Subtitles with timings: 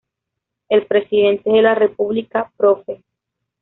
[0.69, 2.83] El Presidente de la República, Prof.